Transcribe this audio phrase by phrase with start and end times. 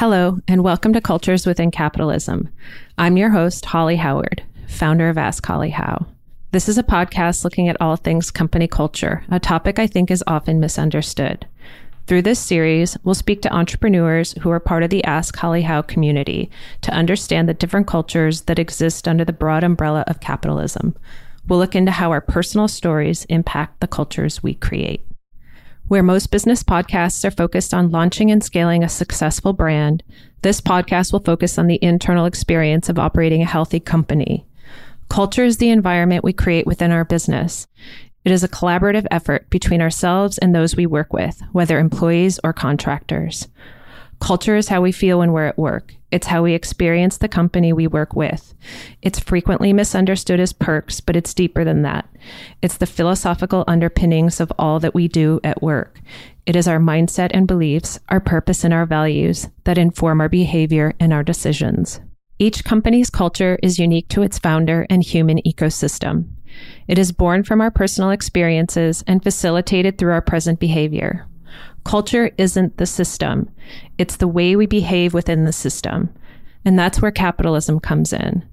[0.00, 2.48] Hello, and welcome to Cultures Within Capitalism.
[2.96, 6.06] I'm your host, Holly Howard, founder of Ask Holly How.
[6.52, 10.24] This is a podcast looking at all things company culture, a topic I think is
[10.26, 11.46] often misunderstood.
[12.06, 15.82] Through this series, we'll speak to entrepreneurs who are part of the Ask Holly How
[15.82, 20.96] community to understand the different cultures that exist under the broad umbrella of capitalism.
[21.46, 25.04] We'll look into how our personal stories impact the cultures we create.
[25.90, 30.04] Where most business podcasts are focused on launching and scaling a successful brand,
[30.42, 34.46] this podcast will focus on the internal experience of operating a healthy company.
[35.08, 37.66] Culture is the environment we create within our business.
[38.24, 42.52] It is a collaborative effort between ourselves and those we work with, whether employees or
[42.52, 43.48] contractors.
[44.20, 45.94] Culture is how we feel when we're at work.
[46.10, 48.54] It's how we experience the company we work with.
[49.00, 52.08] It's frequently misunderstood as perks, but it's deeper than that.
[52.62, 56.00] It's the philosophical underpinnings of all that we do at work.
[56.46, 60.92] It is our mindset and beliefs, our purpose and our values that inform our behavior
[61.00, 62.00] and our decisions.
[62.38, 66.28] Each company's culture is unique to its founder and human ecosystem.
[66.88, 71.26] It is born from our personal experiences and facilitated through our present behavior.
[71.84, 73.50] Culture isn't the system.
[73.98, 76.12] It's the way we behave within the system.
[76.64, 78.44] And that's where capitalism comes in.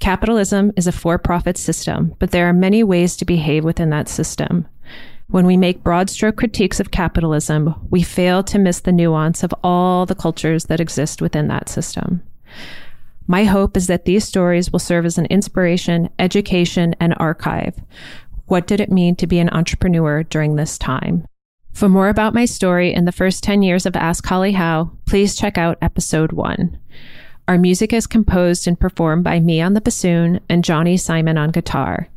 [0.00, 4.08] Capitalism is a for profit system, but there are many ways to behave within that
[4.08, 4.66] system.
[5.30, 9.52] When we make broad stroke critiques of capitalism, we fail to miss the nuance of
[9.62, 12.22] all the cultures that exist within that system.
[13.26, 17.78] My hope is that these stories will serve as an inspiration, education, and archive.
[18.46, 21.26] What did it mean to be an entrepreneur during this time?
[21.78, 25.36] For more about my story in the first 10 years of Ask Holly How, please
[25.36, 26.76] check out episode one.
[27.46, 31.52] Our music is composed and performed by me on the bassoon and Johnny Simon on
[31.52, 32.08] guitar.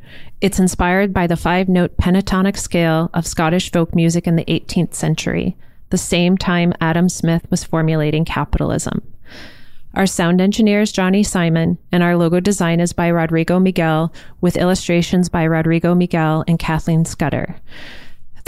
[0.41, 4.95] It's inspired by the five note pentatonic scale of Scottish folk music in the 18th
[4.95, 5.55] century,
[5.91, 9.03] the same time Adam Smith was formulating capitalism.
[9.93, 14.57] Our sound engineer is Johnny Simon, and our logo design is by Rodrigo Miguel, with
[14.57, 17.57] illustrations by Rodrigo Miguel and Kathleen Scudder.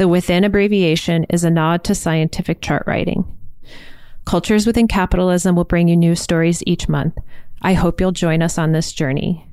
[0.04, 3.24] The within abbreviation is a nod to scientific chart writing.
[4.26, 7.18] Cultures Within Capitalism will bring you new stories each month.
[7.62, 9.48] I hope you'll join us on this journey.